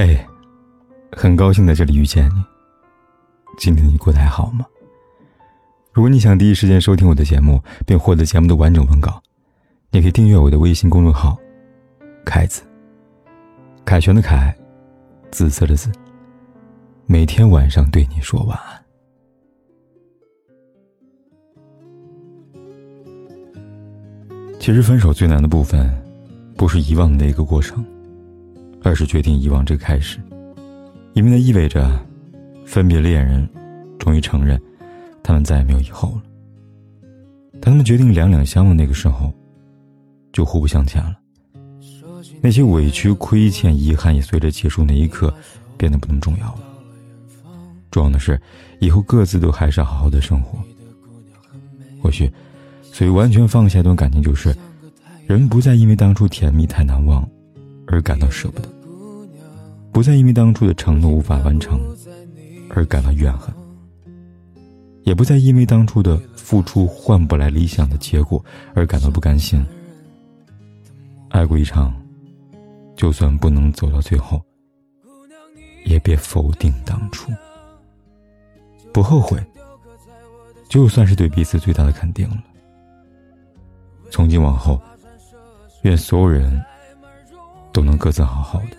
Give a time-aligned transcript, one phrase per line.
[0.00, 0.16] 嘿，
[1.10, 2.44] 很高兴在这里遇见你。
[3.58, 4.64] 今天你过得还好吗？
[5.92, 9.20] 如果你想第一时间收听我的节目，并获得节目的完整文稿，
[9.90, 11.36] 你可以订阅我的微信公众号
[12.24, 12.62] “凯子”。
[13.84, 14.56] 凯旋的凯，
[15.32, 15.90] 紫色的紫。
[17.06, 18.80] 每天晚上对你说晚安。
[24.60, 25.90] 其实分手最难的部分，
[26.56, 27.84] 不是遗忘的那个过程。
[28.88, 30.18] 而是决定遗忘这个开始，
[31.12, 31.86] 因为那意味着，
[32.64, 33.46] 分别恋人
[33.98, 34.58] 终于承认，
[35.22, 36.22] 他们再也没有以后了。
[37.60, 39.30] 当他们决定两两相望那个时候，
[40.32, 41.14] 就互不相欠了。
[42.40, 45.34] 那些委屈、亏欠、遗憾也随着结束那一刻，
[45.76, 46.60] 变得不那么重要了。
[47.90, 48.40] 重要的是，
[48.80, 50.58] 以后各自都还是要好好的生活。
[52.02, 52.32] 或许，
[52.82, 54.56] 所以完全放下一段感情，就是
[55.26, 57.28] 人不再因为当初甜蜜太难忘。
[57.90, 58.68] 而感到舍不得，
[59.98, 61.80] 不再因为当初的承诺无法完成
[62.70, 63.52] 而感到怨恨，
[65.02, 68.40] 也不再因为当初的付出换不来理想的结果
[68.76, 69.60] 而感到不甘心。
[71.30, 71.92] 爱过一场，
[72.94, 74.40] 就算不能走到最后，
[75.84, 77.32] 也别否定当初。
[78.94, 79.44] 不后悔，
[80.68, 82.36] 就算是对彼此最大的肯定了。
[84.12, 84.80] 从今往后，
[85.82, 86.64] 愿所有人。
[87.70, 88.77] 都能各自好好的。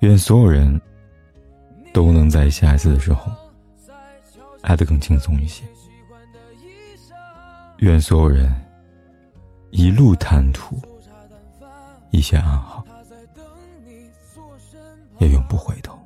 [0.00, 0.80] 愿所有人
[1.92, 3.32] 都能在下一次的时候
[4.62, 5.64] 爱得更轻松一些。
[7.78, 8.52] 愿所有人
[9.70, 10.80] 一路坦途，
[12.10, 12.84] 一切安好，
[15.18, 15.98] 也永不回头。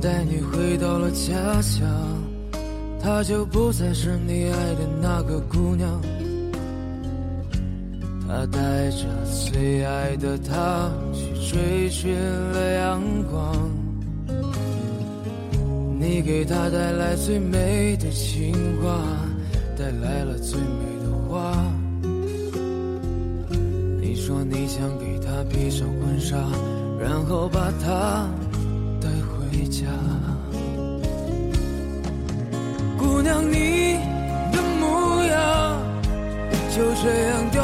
[0.00, 1.86] 带你回到了家乡，
[3.02, 6.00] 她就不再是你爱的那个姑娘。
[8.26, 13.70] 他带着最爱的她去追寻了阳光，
[16.00, 18.52] 你给他带来最美的情
[18.82, 18.98] 话，
[19.78, 20.64] 带来了最美
[21.04, 21.54] 的花。
[24.00, 26.36] 你说你想给他披上婚纱，
[26.98, 28.28] 然后把她
[29.00, 29.86] 带回家。
[32.98, 33.98] 姑娘，你
[34.50, 35.78] 的模样
[36.74, 37.63] 就这样掉。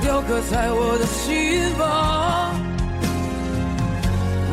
[0.00, 1.82] 雕刻在我的心房，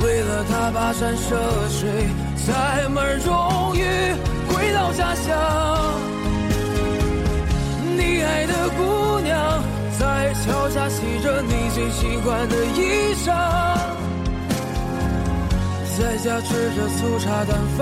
[0.04, 1.36] 为了他跋山涉
[1.70, 1.80] 水，
[2.46, 3.30] 载满荣
[3.76, 3.80] 誉
[4.50, 5.30] 回到家乡。
[7.98, 9.64] 你爱的姑娘
[10.00, 12.80] 在桥下洗着你最喜欢的衣
[13.24, 13.28] 裳，
[15.98, 17.82] 在家吃着粗茶淡饭。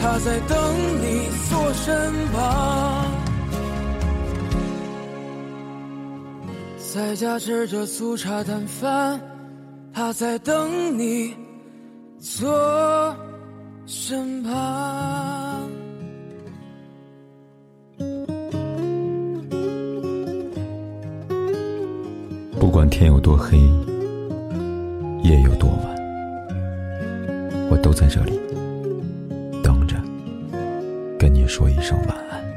[0.00, 0.58] 她在等
[1.00, 2.40] 你坐身旁，
[6.92, 9.18] 在家吃着粗茶淡饭。
[9.94, 11.34] 他在等你
[12.18, 13.16] 坐
[13.86, 15.70] 身旁。
[22.60, 23.56] 不管天有多黑，
[25.22, 25.96] 夜有多晚，
[27.70, 28.38] 我都在这里
[29.62, 29.96] 等着，
[31.18, 31.46] 跟你。
[31.48, 32.51] 说一声晚安。